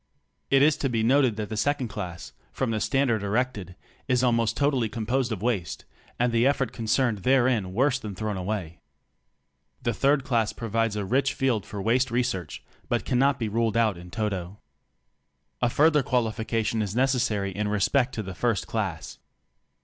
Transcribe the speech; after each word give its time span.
It 0.49 0.63
is 0.63 0.77
to 0.77 0.89
be 0.89 1.03
noted 1.03 1.35
that 1.35 1.49
the 1.49 1.55
second 1.55 1.89
class, 1.89 2.33
from 2.51 2.71
the 2.71 2.79
standard 2.79 3.21
erected, 3.21 3.75
is 4.07 4.23
almost 4.23 4.57
totally 4.57 4.89
composed 4.89 5.31
of 5.31 5.43
waste, 5.43 5.85
and 6.17 6.31
the 6.33 6.47
effort 6.47 6.71
concerned 6.71 7.19
therein 7.19 7.71
worse 7.71 7.99
than 7.99 8.15
thrown 8.15 8.35
away. 8.35 8.79
The 9.83 9.93
third 9.93 10.23
class 10.23 10.53
provides 10.53 10.95
a 10.95 11.05
rich 11.05 11.35
field 11.35 11.67
for 11.67 11.79
waste 11.83 12.09
research, 12.09 12.63
but 12.89 13.05
cannot 13.05 13.37
be 13.37 13.47
ruled 13.47 13.77
out 13.77 13.95
in 13.95 14.09
toto. 14.09 14.57
A 15.61 15.69
further 15.69 16.01
qualification 16.01 16.81
is 16.81 16.95
necessary 16.95 17.51
in 17.51 17.67
respect 17.67 18.15
to 18.15 18.23
the 18.23 18.33
hrst 18.33 18.65
class. 18.65 19.19